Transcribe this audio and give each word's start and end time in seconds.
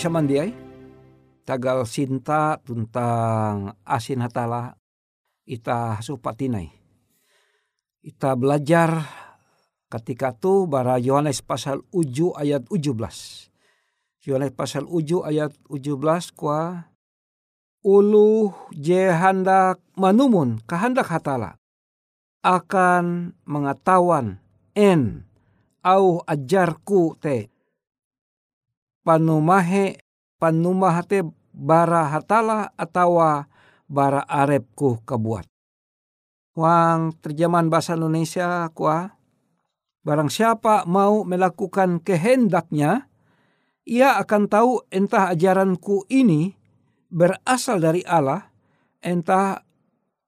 Pari 0.00 0.08
samandiai 0.08 0.52
tagal 1.44 1.84
sinta 1.84 2.56
tentang 2.64 3.76
asin 3.84 4.24
hatala 4.24 4.72
ita 5.44 6.00
supatinai. 6.00 6.72
Ita 8.00 8.32
belajar 8.32 8.96
ketika 9.92 10.32
tu 10.32 10.64
bara 10.64 10.96
Yohanes 10.96 11.44
pasal 11.44 11.84
uju 11.92 12.32
ayat 12.32 12.64
17. 12.72 14.24
Yohanes 14.24 14.56
pasal 14.56 14.88
uju 14.88 15.20
ayat 15.20 15.52
17 15.68 16.32
kwa 16.32 16.88
ulu 17.84 18.56
je 18.72 19.04
hendak 19.04 19.84
manumun 20.00 20.64
kehendak 20.64 21.12
hatala 21.12 21.60
akan 22.40 23.36
mengetahuan 23.44 24.40
en 24.72 25.28
au 25.84 26.24
ajarku 26.24 27.20
te 27.20 27.52
panumahe 29.04 30.00
panumahate 30.40 31.24
bara 31.52 32.08
hatala 32.08 32.72
atawa 32.74 33.48
bara 33.90 34.24
arepku 34.24 35.02
kebuat. 35.04 35.46
Wang 36.56 37.14
terjemahan 37.20 37.70
bahasa 37.70 37.94
Indonesia 37.94 38.68
kuah 38.74 39.16
barang 40.02 40.32
siapa 40.32 40.88
mau 40.88 41.22
melakukan 41.22 42.00
kehendaknya 42.00 43.10
ia 43.90 44.16
akan 44.22 44.46
tahu 44.46 44.72
entah 44.92 45.34
ajaranku 45.34 46.06
ini 46.12 46.54
berasal 47.10 47.82
dari 47.82 48.06
Allah, 48.06 48.46
entah 49.02 49.66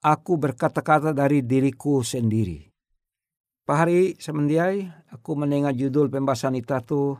aku 0.02 0.34
berkata-kata 0.34 1.14
dari 1.14 1.46
diriku 1.46 2.02
sendiri. 2.02 2.66
Pahari 3.62 4.18
semendiai 4.18 4.90
aku 5.14 5.38
mendengar 5.38 5.70
judul 5.78 6.10
pembahasan 6.10 6.58
itu 6.58 7.14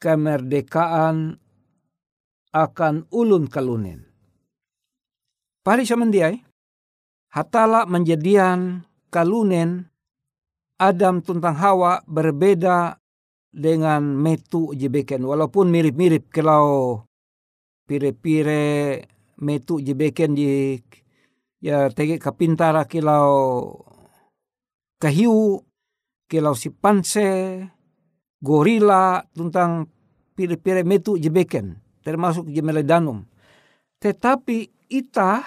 kemerdekaan 0.00 1.36
akan 2.50 3.06
ulun 3.12 3.46
kalunen. 3.46 4.10
Pahari 5.60 5.84
semendiai 5.86 6.40
hatala 7.30 7.86
menjadian 7.86 8.88
kalunen 9.12 9.86
Adam 10.80 11.20
tuntang 11.20 11.60
Hawa 11.60 12.00
berbeda 12.08 12.96
dengan 13.52 14.00
metu 14.16 14.72
jebeken 14.72 15.20
walaupun 15.28 15.68
mirip-mirip 15.68 16.32
kalau 16.32 17.04
pire-pire 17.84 19.04
metu 19.42 19.82
jebeken 19.82 20.32
di 20.32 20.78
ya 21.60 21.92
tege 21.92 22.16
kapintara 22.16 22.88
kilau 22.88 23.76
kahiu 24.96 25.60
kilau 26.30 26.56
si 26.56 26.72
panse 26.72 27.28
gorila 28.40 29.20
tentang 29.36 29.86
pire-pire 30.34 30.82
metu 30.82 31.20
jebeken 31.20 31.76
termasuk 32.00 32.48
jemeledanum 32.48 33.24
tetapi 34.00 34.72
ita 34.88 35.44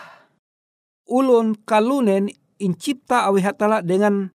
ulun 1.10 1.57
kalunen 1.66 2.30
incipta 2.62 3.28
awi 3.28 3.44
hatala 3.44 3.81
dengan 3.84 4.31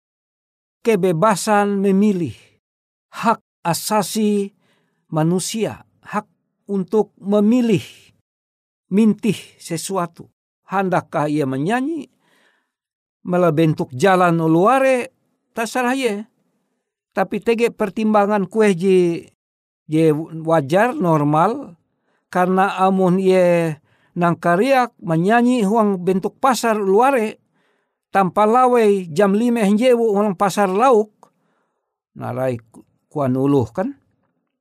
kebebasan 0.83 1.79
memilih 1.79 2.35
hak 3.13 3.39
asasi 3.63 4.55
manusia, 5.11 5.83
hak 6.03 6.27
untuk 6.67 7.15
memilih 7.19 7.83
mintih 8.91 9.35
sesuatu. 9.59 10.31
Handakkah 10.67 11.31
ia 11.31 11.47
menyanyi, 11.47 12.11
malah 13.23 13.55
bentuk 13.55 13.91
jalan 13.95 14.35
luare, 14.35 15.15
terserah 15.55 15.95
ia. 15.95 16.27
Tapi 17.17 17.41
tege 17.41 17.73
pertimbangan 17.73 18.45
kue 18.45 18.77
je, 18.77 19.25
je 19.89 20.13
wajar 20.45 20.93
normal, 20.93 21.73
karena 22.29 22.77
amun 22.77 23.17
ye 23.17 23.73
nangkariak 24.13 24.93
menyanyi 25.01 25.65
huang 25.65 26.05
bentuk 26.05 26.37
pasar 26.37 26.77
luare, 26.77 27.41
tanpa 28.13 28.45
lawai 28.45 29.09
jam 29.09 29.33
lima 29.33 29.65
henjewu 29.65 30.13
huang 30.13 30.37
pasar 30.37 30.69
lauk, 30.69 31.33
narai 32.13 32.61
kuan 33.09 33.33
uluh 33.33 33.65
kan. 33.73 33.97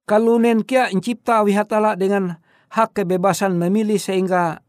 Kalunen 0.09 0.65
kia 0.65 0.89
incipta 0.89 1.45
wihatala 1.45 1.93
dengan 1.93 2.41
hak 2.73 2.97
kebebasan 2.97 3.61
memilih 3.61 4.01
sehingga 4.01 4.65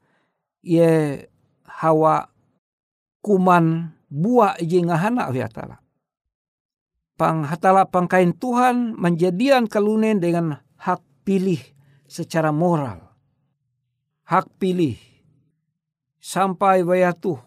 ye 0.60 1.24
hawa 1.64 2.36
kuman 3.24 3.96
buah 4.12 4.60
iji 4.60 4.84
ngahana 4.84 5.32
wihatala. 5.32 5.87
Pang 7.18 7.50
hatala 7.50 7.90
pangkain 7.90 8.38
Tuhan 8.38 8.94
menjadian 8.94 9.66
kalunen 9.66 10.22
dengan 10.22 10.62
hak 10.78 11.02
pilih 11.26 11.60
secara 12.06 12.54
moral. 12.54 13.02
Hak 14.30 14.46
pilih. 14.62 14.96
Sampai 16.22 16.86
wayatuh 16.86 17.42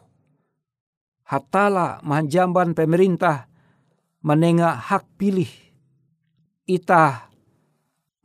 hatala 1.30 2.02
manjamban 2.02 2.74
pemerintah 2.74 3.46
menengah 4.26 4.74
hak 4.74 5.06
pilih 5.14 5.48
ita 6.66 7.30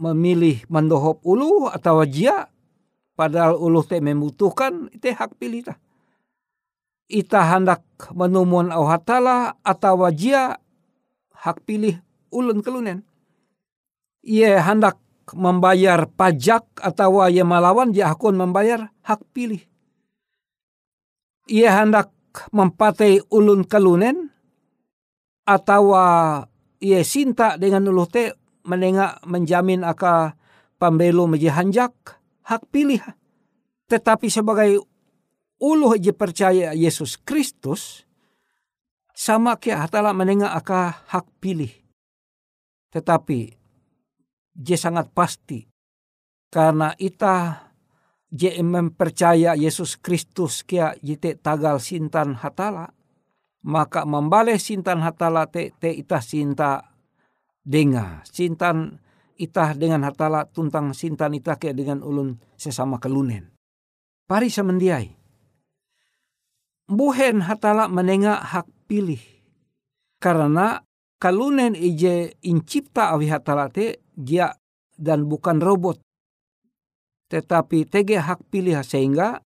memilih 0.01 0.65
mendohop 0.69 1.21
ulu 1.25 1.69
atau 1.69 2.01
jia 2.05 2.49
padahal 3.13 3.57
ulu 3.57 3.85
te 3.85 3.97
membutuhkan 4.01 4.89
itu 4.93 5.13
hak 5.13 5.37
pilih 5.37 5.65
ta. 5.65 5.77
Ita 7.05 7.41
hendak 7.53 7.85
menumun 8.17 8.73
au 8.73 8.89
hatala 8.89 9.61
atau 9.61 10.09
jia 10.09 10.57
hak 11.41 11.63
pilih 11.67 11.99
ulun 12.31 12.59
kelunen. 12.63 13.03
Ia 14.25 14.61
hendak 14.63 14.99
membayar 15.33 16.05
pajak 16.05 16.65
atau 16.81 17.25
ia 17.25 17.41
melawan 17.41 17.89
dia 17.89 18.13
akun 18.13 18.37
membayar 18.37 18.93
hak 19.01 19.21
pilih. 19.33 19.61
Ia 21.49 21.81
hendak 21.81 22.13
mempatai 22.51 23.21
ulun 23.31 23.63
kelunen 23.65 24.29
atau 25.45 25.93
ia 26.81 27.01
sinta 27.05 27.55
dengan 27.55 27.85
ulu 27.89 28.05
te 28.09 28.33
menengah 28.65 29.21
menjamin 29.29 29.85
aka 29.85 30.33
pambelo 30.81 31.29
meji 31.29 31.53
hanjak 31.53 31.93
hak 32.45 32.65
pilih. 32.73 33.01
Tetapi 33.85 34.27
sebagai 34.29 34.81
ulu 35.61 35.93
je 35.97 36.13
percaya 36.13 36.73
Yesus 36.73 37.21
Kristus 37.21 38.04
sama 39.15 39.55
kia 39.55 39.79
hatala 39.79 40.11
menengah 40.11 40.51
aka 40.51 41.07
hak 41.07 41.25
pilih. 41.39 41.71
Tetapi 42.91 43.55
je 44.55 44.75
sangat 44.75 45.09
pasti 45.15 45.63
karena 46.51 46.91
ita 46.99 47.71
je 48.31 48.51
mempercaya 48.59 49.55
Yesus 49.55 49.95
Kristus 49.95 50.67
kia 50.67 50.95
jite 50.99 51.39
tagal 51.39 51.79
sintan 51.79 52.35
hatala 52.35 52.91
maka 53.65 54.05
membalik 54.05 54.61
sintan 54.61 55.01
hatala 55.01 55.49
te, 55.49 55.73
te 55.81 55.89
itah 55.89 56.21
sinta 56.21 56.93
denga. 57.65 58.21
Sintan 58.29 59.01
itah 59.41 59.73
dengan 59.73 60.05
hatala 60.05 60.45
tuntang 60.45 60.93
sintan 60.93 61.33
itah 61.33 61.57
ke 61.57 61.73
dengan 61.73 62.05
ulun 62.05 62.37
sesama 62.55 63.01
kelunen. 63.01 63.49
Pari 64.29 64.53
semendiai. 64.53 65.09
Buhen 66.85 67.41
hatala 67.41 67.89
menenga 67.89 68.37
hak 68.37 68.69
pilih. 68.85 69.21
Karena 70.21 70.79
kalunen 71.19 71.73
ije 71.73 72.37
incipta 72.45 73.11
awi 73.13 73.29
hatala 73.29 73.69
te 73.69 74.05
dia 74.13 74.53
dan 74.95 75.27
bukan 75.27 75.59
robot. 75.59 75.99
Tetapi 77.27 77.89
tege 77.89 78.21
hak 78.21 78.47
pilih 78.53 78.79
sehingga 78.85 79.41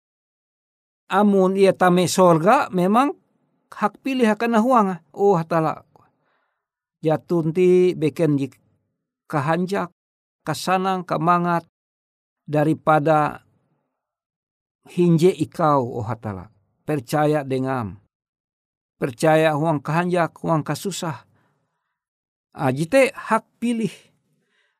amun 1.11 1.59
ia 1.59 1.75
tame 1.75 2.07
sorga 2.07 2.71
memang 2.71 3.13
hak 3.69 3.99
pilih 4.01 4.25
akan 4.31 4.57
huang. 4.63 4.87
Oh 5.13 5.35
hatala. 5.35 5.83
Jatunti 7.03 7.93
beken 7.93 8.39
jik 8.39 8.57
kahanjak, 9.29 9.93
kasanang, 10.41 11.05
kamangat 11.05 11.67
daripada 12.49 13.45
hinje 14.89 15.29
ikau 15.29 16.01
oh 16.01 16.05
hatala. 16.07 16.49
Percaya 16.85 17.41
dengan 17.41 18.04
percaya 18.95 19.55
huang 19.55 19.83
kahanjak, 19.83 20.35
huang 20.39 20.63
kasusah. 20.63 21.27
Ajite 22.55 23.11
hak 23.11 23.43
pilih. 23.59 23.91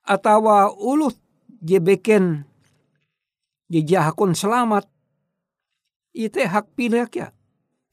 Atawa 0.05 0.72
ulut 0.72 1.17
je 1.60 1.81
beken 1.81 2.45
je 3.67 3.81
jahakun 3.84 4.38
selamat. 4.38 4.88
Ite 6.15 6.48
hak 6.48 6.72
pilih 6.79 7.10
ya 7.12 7.36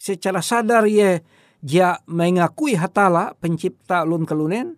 secara 0.03 0.43
sadar 0.43 0.87
ye 0.87 1.23
dia 1.63 2.03
mengakui 2.11 2.75
hatala 2.75 3.39
pencipta 3.39 4.03
lun 4.03 4.27
kelunen 4.27 4.75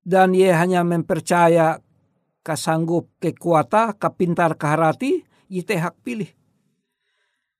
dan 0.00 0.32
ye 0.32 0.48
hanya 0.48 0.80
mempercaya 0.80 1.84
kasanggup 2.40 3.12
kekuata 3.20 4.00
kapintar 4.00 4.56
kaharati 4.56 5.24
yite 5.52 5.76
hak 5.76 6.00
pilih. 6.00 6.32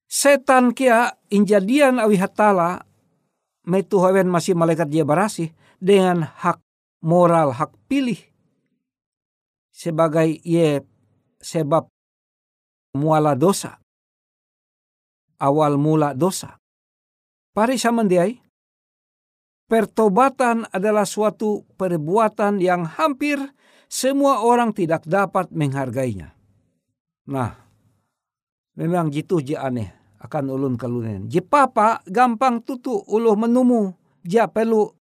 Setan 0.07 0.71
kia 0.71 1.19
injadian 1.35 1.99
awi 1.99 2.15
hatala 2.19 2.87
metu 3.67 3.99
hawen 3.99 4.31
masih 4.31 4.55
malaikat 4.55 4.87
dia 4.87 5.03
barasi 5.03 5.51
dengan 5.83 6.23
hak 6.23 6.63
moral 7.03 7.51
hak 7.51 7.75
pilih 7.91 8.19
sebagai 9.75 10.39
ye 10.47 10.87
sebab 11.43 11.91
muala 12.95 13.35
dosa 13.35 13.83
awal 15.41 15.77
mula 15.77 16.17
dosa. 16.17 16.57
Pari 17.53 17.81
samandiai, 17.81 18.37
pertobatan 19.69 20.69
adalah 20.69 21.09
suatu 21.09 21.65
perbuatan 21.77 22.61
yang 22.61 22.85
hampir 22.85 23.41
semua 23.89 24.45
orang 24.45 24.77
tidak 24.77 25.09
dapat 25.09 25.49
menghargainya. 25.57 26.37
Nah, 27.33 27.57
memang 28.77 29.09
jitu 29.09 29.41
je 29.41 29.57
aneh 29.57 29.96
akan 30.21 30.45
ulun 30.53 30.75
kalunen. 30.81 31.29
Je 31.29 31.45
papa 31.45 32.01
gampang 32.09 32.65
tutu 32.65 33.05
uluh 33.09 33.37
menumu, 33.37 33.93
ja 34.25 34.49
perlu 34.49 34.93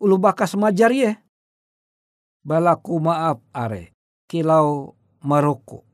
ulu 0.00 0.16
bakas 0.16 0.56
majar 0.56 0.92
ye. 0.92 1.16
Balaku 2.44 3.00
maaf 3.00 3.40
are, 3.56 3.96
kilau 4.28 4.92
Maroko. 5.24 5.88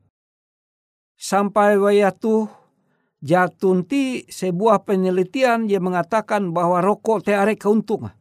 Sampai 1.15 1.79
wayatu 1.79 2.49
jatunti 3.23 4.27
sebuah 4.27 4.83
penelitian 4.83 5.69
yang 5.69 5.87
mengatakan 5.87 6.51
bahwa 6.51 6.83
rokok 6.83 7.23
te 7.23 7.31
are 7.37 7.55
keuntungan. 7.55 8.11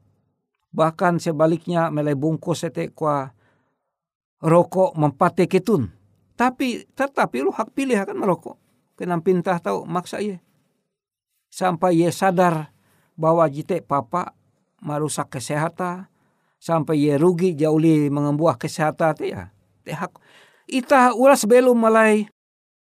Bahkan 0.70 1.18
sebaliknya 1.18 1.90
melai 1.90 2.14
bungkus 2.14 2.62
sete 2.62 2.94
kwa 2.94 3.34
rokok 4.38 4.94
mempate 4.94 5.50
ketun. 5.50 5.90
Tapi 6.38 6.86
tetapi 6.94 7.42
lu 7.42 7.50
hak 7.50 7.74
pilih 7.74 7.98
akan 7.98 8.16
merokok. 8.16 8.56
Kenam 9.00 9.24
pintah 9.24 9.56
tahu 9.56 9.88
maksa 9.88 10.20
ye. 10.20 10.44
Sampai 11.48 12.04
ye 12.04 12.12
sadar 12.12 12.68
bahwa 13.16 13.48
jite 13.48 13.80
papa 13.80 14.36
merusak 14.84 15.32
kesehatan. 15.32 16.04
Sampai 16.60 17.08
ye 17.08 17.16
rugi 17.16 17.56
jauh 17.56 17.80
li 17.80 18.12
mengembuah 18.12 18.60
kesehatan 18.60 19.16
te 19.16 19.32
ya. 19.32 19.48
Te 19.80 19.96
hak. 19.96 20.20
Ita 20.68 21.16
ulas 21.16 21.48
belum 21.48 21.80
mulai 21.80 22.28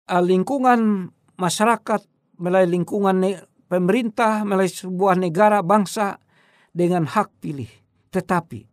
uh, 0.07 0.23
lingkungan 0.23 1.11
masyarakat, 1.35 2.01
melalui 2.39 2.79
lingkungan 2.79 3.15
ne, 3.19 3.43
pemerintah, 3.67 4.47
melalui 4.47 4.71
sebuah 4.71 5.19
negara 5.19 5.59
bangsa 5.59 6.23
dengan 6.71 7.03
hak 7.03 7.43
pilih. 7.43 7.67
Tetapi 8.15 8.63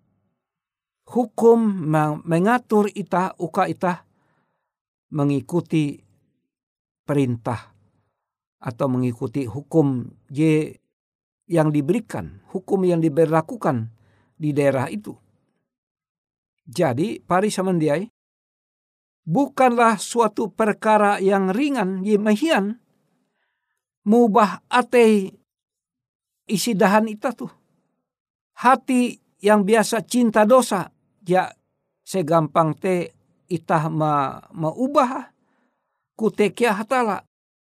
hukum 1.10 1.58
mengatur 2.22 2.86
ita 2.94 3.34
uka 3.42 3.66
ita 3.66 4.06
mengikuti 5.10 6.03
perintah 7.04 7.72
atau 8.64 8.86
mengikuti 8.88 9.44
hukum 9.44 10.08
J 10.32 10.72
yang 11.44 11.68
diberikan, 11.68 12.40
hukum 12.48 12.88
yang 12.88 13.04
diberlakukan 13.04 13.92
di 14.40 14.56
daerah 14.56 14.88
itu. 14.88 15.12
Jadi, 16.64 17.20
pari 17.20 17.52
samandiai, 17.52 18.08
bukanlah 19.28 20.00
suatu 20.00 20.48
perkara 20.48 21.20
yang 21.20 21.52
ringan 21.52 22.00
yemehian 22.04 22.80
mubah 24.04 24.64
ate 24.68 25.32
isi 26.44 26.76
dahan 26.76 27.08
itu 27.08 27.28
tuh 27.32 27.52
hati 28.60 29.16
yang 29.40 29.64
biasa 29.64 30.04
cinta 30.04 30.44
dosa 30.44 30.92
ya 31.24 31.48
segampang 32.04 32.76
te 32.76 33.16
itah 33.48 33.88
ma 33.88 34.40
maubah 34.52 35.33
kutekia 36.14 36.74
hatala 36.74 37.26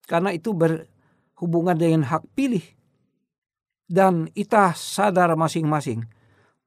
karena 0.06 0.32
itu 0.36 0.51
berhubungan 0.51 1.75
dengan 1.75 2.04
hak 2.06 2.24
pilih 2.36 2.63
dan 3.89 4.30
itah 4.38 4.75
sadar 4.75 5.34
masing-masing 5.34 6.06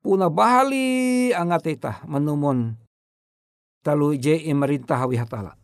puna 0.03 0.33
bahali 0.33 1.31
angat 1.35 1.79
itah 1.79 2.03
menumon 2.09 2.79
talu 3.83 4.19
je 4.19 4.37
imerintah 4.49 5.01
hatala. 5.01 5.57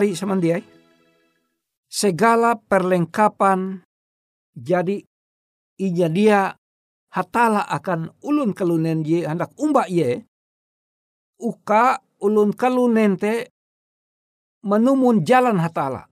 Pahari 0.00 0.16
samandiai. 0.16 0.64
Segala 1.92 2.56
perlengkapan 2.56 3.84
jadi 4.56 5.04
ija 5.76 6.08
dia 6.08 6.56
hatala 7.12 7.68
akan 7.68 8.08
ulun 8.24 8.56
kalunen 8.56 9.04
ye 9.04 9.28
hendak 9.28 9.52
umba 9.60 9.84
ye 9.92 10.24
uka 11.36 12.00
ulun 12.24 12.56
kalunen 12.56 13.20
te 13.20 13.52
menumun 14.64 15.20
jalan 15.20 15.60
hatala 15.60 16.08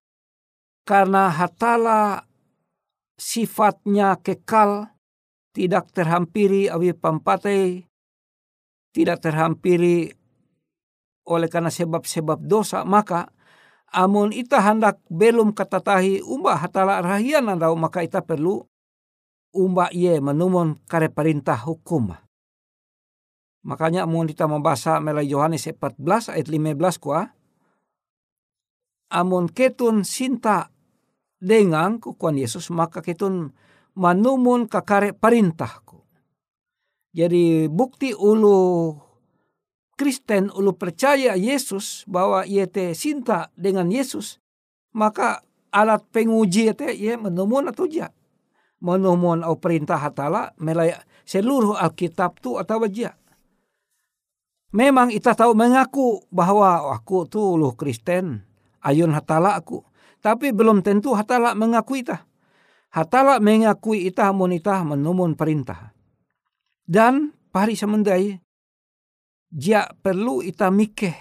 karena 0.85 1.33
hatala 1.33 2.28
sifatnya 3.16 4.21
kekal 4.21 4.92
tidak 5.57 5.88
terhampiri 5.97 6.68
awi 6.68 6.92
pampatai 6.92 7.87
tidak 8.92 9.23
terhampiri 9.23 10.11
oleh 11.30 11.49
karena 11.49 11.71
sebab-sebab 11.71 12.42
dosa 12.42 12.83
maka 12.83 13.38
amun 13.92 14.35
ita 14.35 14.61
hendak 14.61 15.00
belum 15.09 15.57
katatahi 15.57 16.21
umba 16.25 16.57
hatala 16.61 17.00
rahian 17.00 17.49
andau 17.49 17.73
maka 17.75 18.04
ita 18.04 18.21
perlu 18.21 18.64
umba 19.57 19.88
ye 19.92 20.21
menumun 20.21 20.76
kare 20.85 21.09
perintah 21.09 21.57
hukum. 21.57 22.12
Makanya 23.64 24.07
amun 24.07 24.28
kita 24.28 24.49
membaca 24.49 25.00
melai 25.02 25.28
Yohanes 25.28 25.66
14 25.68 26.33
ayat 26.33 26.49
15 26.49 27.02
kuah. 27.02 27.26
Amun 29.09 29.49
ketun 29.49 30.04
sinta 30.04 30.68
dengan 31.40 31.97
kukuan 31.97 32.37
Yesus 32.37 32.68
maka 32.68 33.00
ketun 33.00 33.57
manumun 33.97 34.68
kakare 34.68 35.16
perintahku. 35.16 35.97
Jadi 37.16 37.66
bukti 37.73 38.12
ulu 38.12 38.92
Kristen 39.98 40.54
ulu 40.54 40.78
percaya 40.78 41.34
Yesus 41.34 42.06
bahwa 42.06 42.46
ia 42.46 42.70
te 42.70 42.94
sinta 42.94 43.50
dengan 43.58 43.90
Yesus 43.90 44.38
maka 44.94 45.42
alat 45.74 46.06
penguji 46.14 46.70
te 46.78 46.94
ia 46.94 47.18
menumun 47.18 47.66
atau 47.66 47.90
ja 47.90 48.14
menumun 48.78 49.42
au 49.42 49.58
perintah 49.58 49.98
hatala 49.98 50.54
melay 50.58 50.94
seluruh 51.26 51.76
Alkitab 51.76 52.38
tu 52.40 52.56
atau 52.56 52.80
wajah. 52.82 53.14
Memang 54.72 55.08
kita 55.08 55.32
tahu 55.32 55.56
mengaku 55.56 56.28
bahwa 56.28 56.92
aku 56.92 57.24
tu 57.24 57.40
uluh 57.40 57.72
Kristen, 57.72 58.44
ayun 58.84 59.16
hatala 59.16 59.56
aku. 59.56 59.80
Tapi 60.20 60.52
belum 60.52 60.84
tentu 60.84 61.16
hatala 61.16 61.56
mengakui 61.56 62.04
ita. 62.04 62.28
Hatala 62.92 63.40
mengakui 63.40 64.08
ita 64.08 64.28
mun 64.32 64.52
ita 64.52 64.84
menumun 64.84 65.37
perintah. 65.37 65.92
Dan 66.84 67.32
pari 67.48 67.76
semendai, 67.76 68.40
dia 69.48 69.88
perlu 70.04 70.44
ita 70.44 70.68
mikeh. 70.68 71.16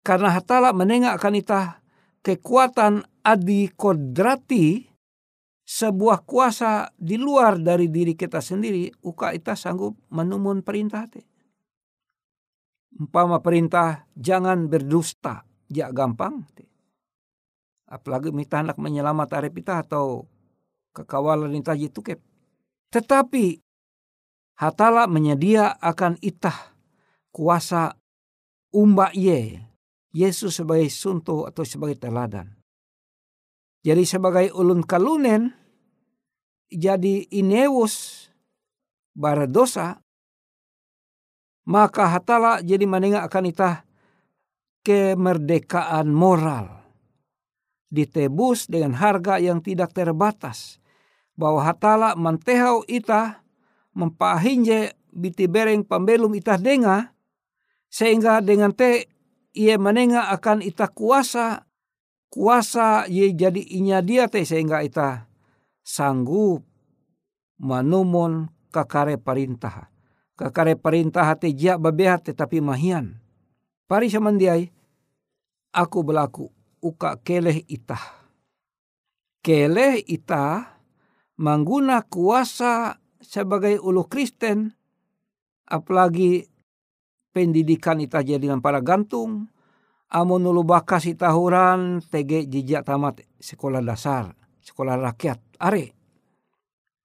Karena 0.00 0.32
hatala 0.32 0.70
menengakkan 0.70 1.34
ita 1.34 1.82
kekuatan 2.22 3.02
adi 3.26 3.70
kodrati 3.74 4.86
sebuah 5.66 6.22
kuasa 6.22 6.94
di 6.94 7.18
luar 7.18 7.58
dari 7.58 7.90
diri 7.90 8.14
kita 8.14 8.38
sendiri, 8.38 8.86
uka 9.02 9.34
kita 9.34 9.58
sanggup 9.58 9.98
menumun 10.14 10.62
perintah 10.62 11.10
te. 11.10 11.26
Umpama 12.96 13.42
perintah 13.42 14.06
jangan 14.14 14.70
berdusta, 14.70 15.42
jak 15.66 15.90
gampang. 15.90 16.46
Te. 16.54 16.64
Apalagi 17.90 18.30
minta 18.30 18.62
anak 18.62 18.78
menyelamat 18.78 19.42
arep 19.42 19.58
kita 19.58 19.82
atau 19.84 20.24
kekawalan 20.94 21.52
itu 21.52 21.74
jitu. 21.76 22.00
Tetapi 22.94 23.58
hatala 24.62 25.10
menyedia 25.10 25.76
akan 25.82 26.16
itah 26.22 26.75
kuasa 27.36 27.92
umba 28.72 29.12
ye 29.12 29.60
Yesus 30.16 30.56
sebagai 30.56 30.88
sunto 30.88 31.44
atau 31.44 31.60
sebagai 31.60 32.00
teladan. 32.00 32.56
Jadi 33.84 34.08
sebagai 34.08 34.48
ulun 34.56 34.80
kalunen, 34.80 35.52
jadi 36.72 37.28
inewus 37.28 38.26
bara 39.12 39.44
dosa, 39.44 40.00
maka 41.68 42.08
hatala 42.08 42.64
jadi 42.64 42.88
menengah 42.88 43.28
akan 43.28 43.52
itah 43.52 43.84
kemerdekaan 44.80 46.08
moral. 46.08 46.80
Ditebus 47.92 48.72
dengan 48.72 48.96
harga 48.96 49.36
yang 49.36 49.60
tidak 49.60 49.92
terbatas. 49.92 50.80
Bahwa 51.36 51.60
hatala 51.60 52.16
mantehau 52.16 52.80
itah 52.88 53.44
mempahinje 53.92 54.96
biti 55.12 55.44
bereng 55.44 55.84
pembelum 55.84 56.32
itah 56.32 56.56
denga, 56.56 57.15
sehingga 57.90 58.42
dengan 58.44 58.74
te 58.74 59.08
ia 59.56 59.80
menengah 59.80 60.32
akan 60.36 60.60
itah 60.60 60.90
kuasa 60.92 61.64
kuasa 62.28 63.08
ye 63.08 63.32
jadi 63.32 63.62
inya 63.80 64.04
dia 64.04 64.28
te 64.28 64.44
sehingga 64.44 64.84
ita 64.84 65.24
sanggup 65.80 66.66
manumun 67.62 68.52
kakare 68.74 69.16
perintah. 69.16 69.88
Kakare 70.36 70.76
perintah 70.76 71.24
hati 71.32 71.56
jia 71.56 71.80
babehat 71.80 72.28
tetapi 72.28 72.60
mahian. 72.60 73.16
Pari 73.88 74.12
samandiai, 74.12 74.68
aku 75.72 76.04
berlaku 76.04 76.52
uka 76.84 77.16
keleh 77.24 77.64
ita. 77.64 77.96
Keleh 79.40 80.04
ita 80.04 80.76
mengguna 81.40 82.04
kuasa 82.04 83.00
sebagai 83.22 83.80
ulu 83.80 84.04
Kristen, 84.04 84.76
apalagi 85.64 86.50
pendidikan 87.36 88.00
ita 88.00 88.24
jadi 88.24 88.40
dengan 88.48 88.64
para 88.64 88.80
gantung, 88.80 89.52
amun 90.08 90.40
nulu 90.40 90.64
bakas 90.64 91.04
tahuran 91.20 92.00
tege 92.08 92.48
jijak 92.48 92.88
tamat 92.88 93.20
sekolah 93.36 93.84
dasar, 93.84 94.32
sekolah 94.64 94.96
rakyat, 94.96 95.36
are. 95.60 95.92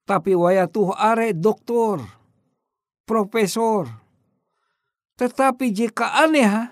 Tapi 0.08 0.32
waya 0.32 0.72
tuh 0.72 0.96
are 0.96 1.36
doktor, 1.36 2.00
profesor. 3.04 3.92
Tetapi 5.20 5.76
jika 5.76 6.24
aneh, 6.24 6.72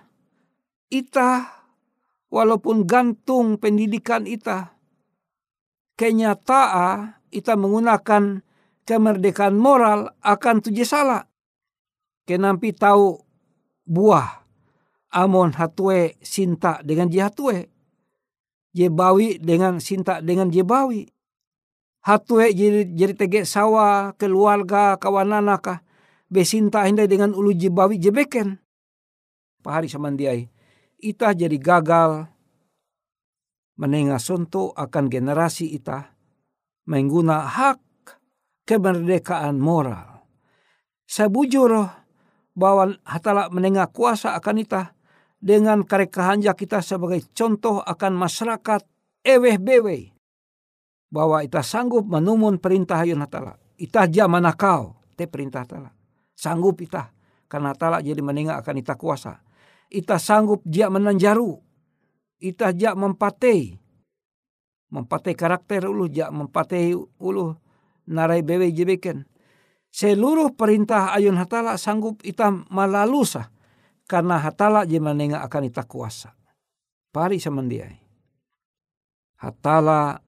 ita 0.88 1.60
walaupun 2.32 2.88
gantung 2.88 3.60
pendidikan 3.60 4.24
ita, 4.24 4.72
kenyataan 6.00 7.20
ita 7.28 7.60
menggunakan 7.60 8.40
kemerdekaan 8.88 9.60
moral 9.60 10.16
akan 10.24 10.64
tujuh 10.64 10.88
salah. 10.88 11.28
Kenampi 12.24 12.72
tahu 12.74 13.29
buah 13.90 14.46
amon 15.10 15.58
hatue 15.58 16.14
sinta 16.22 16.80
dengan 16.86 17.10
jihatue. 17.10 17.66
Jebawi 18.70 19.42
dengan 19.42 19.82
sinta 19.82 20.22
dengan 20.22 20.54
jebawi. 20.54 21.10
Hatue 22.06 22.54
jadi, 22.54 22.86
jadi 22.86 23.14
tege 23.18 23.42
sawa 23.44 24.14
keluarga 24.16 24.96
kawananaka 25.02 25.82
besinta 26.30 26.86
hindai 26.86 27.10
dengan 27.10 27.34
ulu 27.34 27.52
jebawi 27.52 27.98
jebeken. 27.98 28.62
Pahari 29.66 29.90
samandiai. 29.90 30.48
Ita 31.02 31.34
jadi 31.34 31.58
gagal 31.58 32.30
menengah 33.80 34.22
sonto 34.22 34.76
akan 34.76 35.10
generasi 35.10 35.74
ita 35.76 36.14
mengguna 36.86 37.48
hak 37.48 37.80
kemerdekaan 38.70 39.58
moral. 39.58 40.22
Sebujur 41.10 41.99
bahwa 42.60 43.00
hatala 43.08 43.48
menengah 43.48 43.88
kuasa 43.88 44.36
akan 44.36 44.68
ita 44.68 44.92
dengan 45.40 45.88
karekahanjak 45.88 46.60
kita 46.60 46.84
sebagai 46.84 47.24
contoh 47.32 47.80
akan 47.80 48.20
masyarakat 48.20 48.84
eweh 49.24 49.56
bewe 49.56 50.12
bahwa 51.08 51.40
ita 51.40 51.64
sanggup 51.64 52.04
menumun 52.04 52.60
perintah 52.60 53.00
ayun 53.02 53.24
hatala. 53.24 53.56
Ita 53.80 54.12
ja 54.12 54.28
manakau 54.28 55.00
te 55.16 55.26
perintah 55.26 55.64
hatala. 55.64 55.96
Sanggup 56.36 56.84
ita 56.84 57.16
karena 57.48 57.72
hatala 57.72 58.04
jadi 58.04 58.20
menengah 58.20 58.60
akan 58.60 58.76
ita 58.84 59.00
kuasa. 59.00 59.40
Ita 59.88 60.22
sanggup 60.22 60.62
dia 60.68 60.92
menanjaru. 60.92 61.58
Ita 62.44 62.76
ja 62.76 62.92
mempatei. 62.94 63.80
Mempatei 64.92 65.34
karakter 65.34 65.88
ulu 65.88 66.12
ja 66.12 66.28
mempatei 66.28 66.92
ulu 66.98 67.56
narai 68.06 68.44
bewe 68.46 68.70
jebeken. 68.70 69.26
Seluruh 69.90 70.54
perintah 70.54 71.12
ayun 71.18 71.36
hatala 71.36 71.74
sanggup 71.76 72.22
ita 72.22 72.54
malalusah 72.70 73.50
karena 74.06 74.38
hatala 74.38 74.86
je 74.86 75.02
menengah 75.02 75.42
akan 75.46 75.70
ita 75.70 75.86
kuasa. 75.86 76.34
Pari 77.10 77.42
samandiai. 77.42 77.98
Hatala 79.42 80.22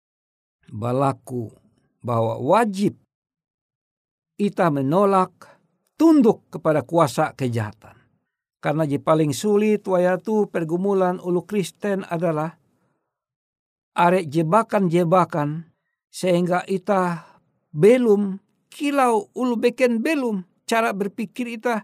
balaku 0.71 1.53
bahwa 2.01 2.41
wajib 2.41 2.97
ita 4.41 4.73
menolak 4.73 5.29
tunduk 5.93 6.49
kepada 6.49 6.81
kuasa 6.81 7.37
kejahatan. 7.37 7.93
Karena 8.61 8.85
je 8.85 8.97
paling 8.97 9.33
sulit 9.33 9.85
wayatu 9.85 10.49
pergumulan 10.49 11.21
ulu 11.21 11.45
Kristen 11.45 12.05
adalah 12.05 12.57
arek 13.97 14.29
jebakan-jebakan 14.29 15.69
sehingga 16.09 16.65
ita 16.69 17.25
belum 17.73 18.37
kilau 18.71 19.27
ulu 19.35 19.59
beken 19.59 19.99
belum. 19.99 20.47
Cara 20.63 20.95
berpikir 20.95 21.51
ita 21.51 21.83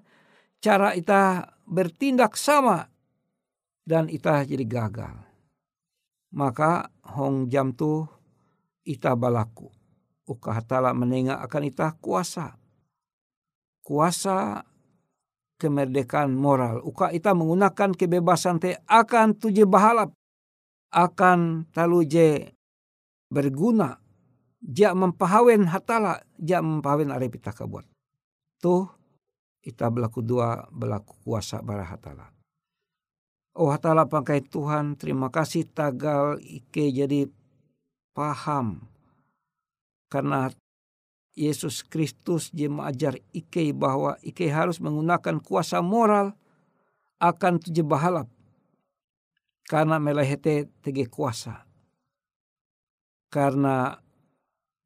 cara 0.63 0.95
ita 0.95 1.52
bertindak 1.67 2.39
sama 2.39 2.88
dan 3.84 4.08
ita 4.08 4.47
jadi 4.47 4.63
gagal. 4.63 5.28
maka 6.34 6.91
hong 7.15 7.47
jam 7.47 7.71
tu 7.71 8.04
ita 8.84 9.15
balaku. 9.15 9.71
Uka 10.28 10.60
hatala 10.60 10.91
menengah 10.91 11.39
akan 11.39 11.63
ita 11.71 11.95
kuasa. 12.04 12.60
Kuasa 13.80 14.60
kemerdekaan 15.56 16.36
moral. 16.36 16.84
Uka 16.84 17.15
ita 17.15 17.32
menggunakan 17.32 17.95
kebebasan 17.95 18.60
te 18.60 18.76
akan 18.86 19.39
tuje 19.39 19.63
bahalap. 19.63 20.12
Akan 20.91 21.67
talu 21.71 22.04
je 22.04 22.47
berguna 23.28 24.00
ja 24.62 24.93
mempahawen 24.98 25.70
hatala 25.70 26.24
ja 26.41 26.62
mempahawen 26.62 27.13
arep 27.13 27.38
ita 27.38 27.54
kabuat 27.54 27.86
tuh 28.62 28.89
ita 29.62 29.91
belaku 29.91 30.24
dua 30.24 30.65
belaku 30.72 31.13
kuasa 31.22 31.62
bara 31.62 31.86
hatala 31.86 32.38
Oh 33.58 33.74
hatala 33.74 34.06
pakai 34.06 34.46
Tuhan, 34.46 34.93
terima 35.02 35.34
kasih 35.34 35.65
tagal 35.65 36.38
Ike 36.46 36.93
jadi 36.93 37.26
paham. 38.13 38.86
Karena 40.13 40.54
Yesus 41.34 41.82
Kristus 41.82 42.54
dia 42.54 42.70
mengajar 42.70 43.17
Ike 43.34 43.74
bahwa 43.74 44.13
Ike 44.22 44.46
harus 44.54 44.78
menggunakan 44.78 45.41
kuasa 45.41 45.82
moral 45.82 46.38
akan 47.17 47.58
tujuh 47.58 47.82
bahalap. 47.82 48.30
Karena 49.65 49.98
melehete 49.98 50.70
tege 50.86 51.10
kuasa. 51.10 51.65
Karena 53.34 53.98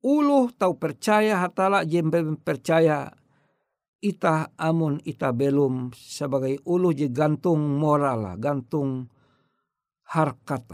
uluh 0.02 0.50
tahu 0.54 0.78
percaya 0.78 1.38
hatala 1.42 1.86
jembe 1.86 2.22
percaya 2.42 3.14
ita 4.02 4.50
amun 4.58 4.98
ita 5.06 5.30
belum 5.30 5.94
sebagai 5.94 6.58
ulu 6.66 6.90
je 6.90 7.08
gantung 7.14 7.62
moral 7.78 8.26
lah, 8.26 8.36
gantung 8.36 9.08
harkat. 10.10 10.66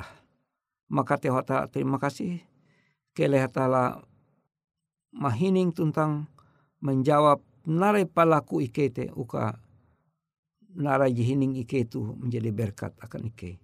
Maka 0.87 1.19
tehota 1.19 1.67
terima 1.67 1.99
kasih 1.99 2.39
kelehatala 3.11 3.99
mahining 5.11 5.75
tentang 5.75 6.31
menjawab 6.79 7.43
narai 7.67 8.07
palaku 8.07 8.63
ike 8.63 8.87
te 8.95 9.05
uka 9.11 9.59
narai 10.71 11.11
jihining 11.11 11.59
ike 11.59 11.83
itu 11.83 11.99
menjadi 12.15 12.49
berkat 12.55 12.95
akan 13.03 13.27
ike. 13.27 13.59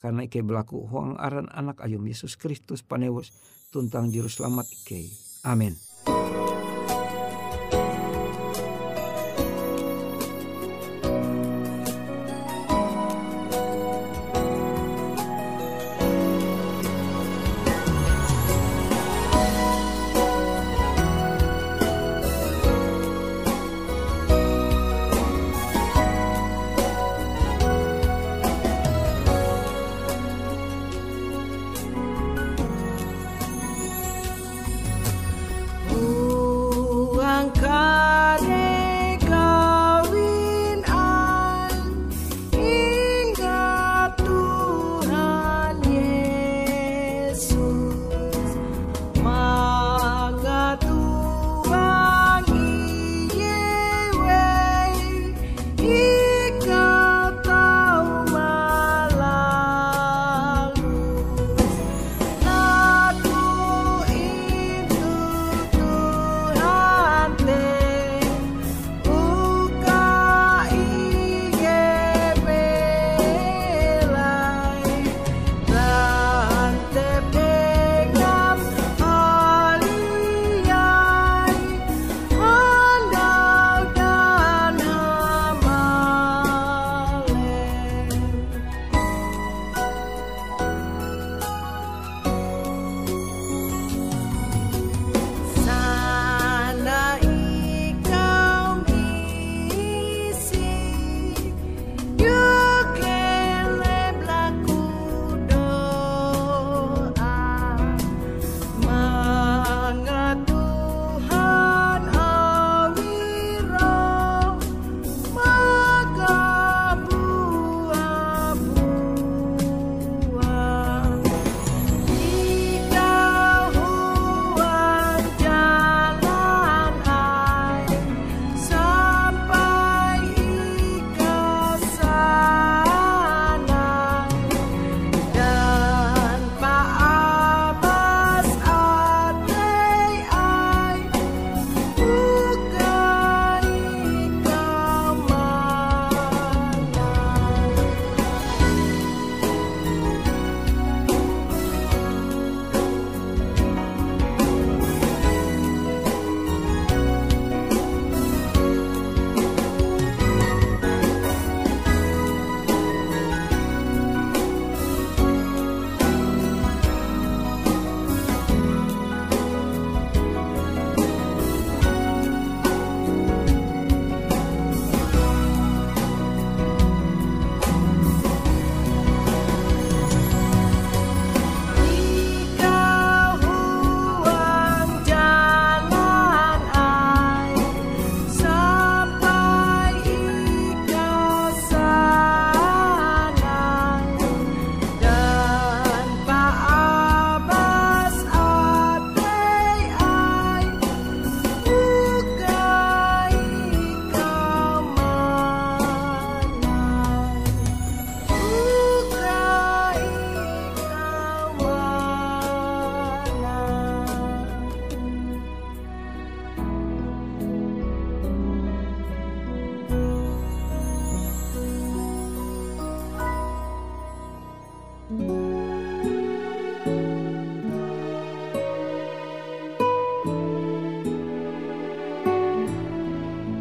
Karena 0.00 0.24
ike 0.24 0.40
berlaku 0.40 0.88
huang 0.88 1.20
aran 1.20 1.52
anak 1.52 1.84
ayum 1.84 2.00
Yesus 2.08 2.40
Kristus 2.40 2.80
panewus 2.80 3.36
tentang 3.68 4.08
juru 4.08 4.32
selamat 4.32 4.66
ike. 4.66 5.12
Amin. 5.44 5.76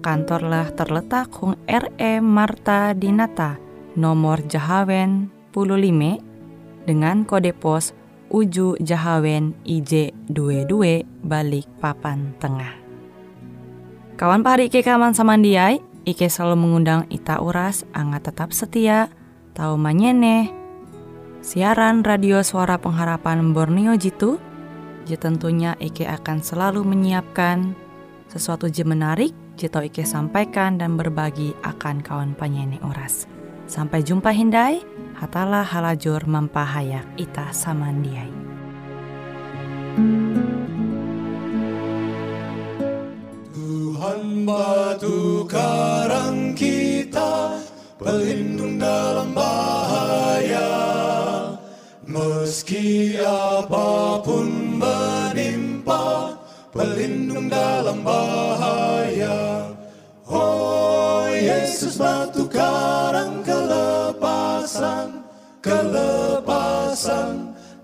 kantorlah 0.00 0.72
terletak 0.72 1.28
Hung 1.36 1.56
RE 1.68 2.12
Marta 2.24 2.96
Dinata, 2.96 3.60
nomor 3.94 4.40
Jahawen 4.48 5.28
15 5.52 6.88
dengan 6.88 7.22
kode 7.28 7.52
pos 7.52 7.92
Uju 8.30 8.78
Jahawen 8.80 9.58
IJ 9.66 10.14
22 10.30 11.02
balik 11.26 11.66
papan 11.82 12.32
tengah. 12.38 12.78
Kawan 14.14 14.44
pahari 14.46 14.68
Ike 14.68 14.86
kaman 14.86 15.16
samandiai, 15.16 15.82
Ike 16.06 16.28
selalu 16.30 16.62
mengundang 16.62 17.08
Ita 17.10 17.42
Uras, 17.42 17.82
angga 17.96 18.20
tetap 18.20 18.54
setia, 18.54 19.10
tahu 19.56 19.74
manyene, 19.80 20.52
siaran 21.42 22.06
radio 22.06 22.44
suara 22.44 22.76
pengharapan 22.78 23.50
Borneo 23.50 23.96
Jitu, 23.96 24.38
je 25.08 25.16
tentunya 25.18 25.74
Ike 25.80 26.06
akan 26.06 26.44
selalu 26.44 26.84
menyiapkan 26.86 27.74
sesuatu 28.30 28.70
je 28.70 28.86
menarik, 28.86 29.34
tau 29.66 29.84
Ike 29.84 30.06
sampaikan 30.06 30.78
dan 30.78 30.96
berbagi 30.96 31.52
akan 31.66 32.00
kawan 32.00 32.32
penyanyi 32.38 32.78
Uras. 32.80 33.26
Sampai 33.66 34.00
jumpa 34.00 34.32
Hindai, 34.32 34.80
hatalah 35.18 35.66
halajur 35.66 36.24
mempahayak 36.24 37.04
ita 37.20 37.52
samandiai. 37.52 38.32
Tuhan 43.52 44.48
batu 44.48 45.44
karang 45.44 46.56
kita 46.56 47.60
pelindung 48.00 48.80
dalam 48.80 49.36
bahaya 49.36 50.70
Meski 52.10 53.14
apa 53.22 54.18
pun 54.24 54.80
menimpa 54.82 56.34
pelindung 56.74 57.46
dalam 57.46 58.02
bahaya 58.02 58.59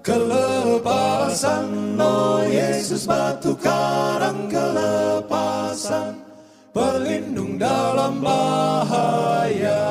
Kelepasan 0.07 1.99
Oh 1.99 2.39
Yesus 2.47 3.11
batu 3.11 3.59
karang 3.59 4.47
kelepasan 4.47 6.23
Pelindung 6.71 7.59
dalam 7.59 8.23
bahaya. 8.23 9.83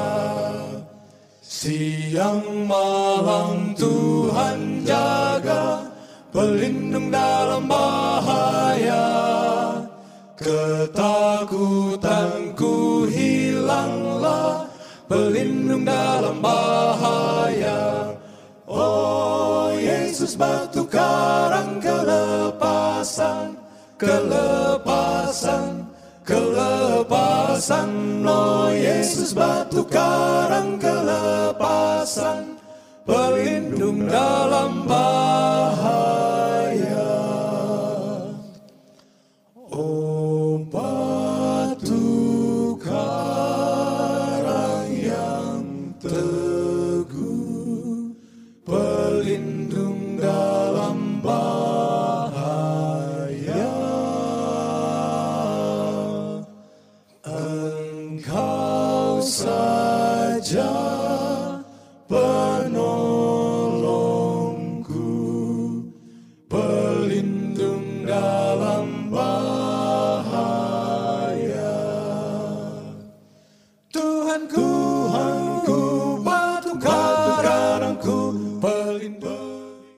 Siang 1.43 2.63
malam 2.63 3.75
Tuhan 3.75 4.87
jaga 4.87 5.83
Pelindung 6.31 7.11
dalam 7.11 7.67
bahaya. 7.67 9.03
Ketakutanku 10.39 11.43
hilanglah 13.11 14.63
Pelindung 15.11 15.44
Batu 20.35 20.83
karang 20.91 21.79
kelepasan 21.79 23.55
Kelepasan 23.95 25.87
Kelepasan. 26.27 27.89
Oh 28.27 28.67
Yesus 28.67 29.31
batu 29.31 29.87
karang 29.87 30.75
kelepasan 30.75 32.59
Pelindung 33.07 34.11
dalam 34.11 34.83
bahaya 34.83 35.74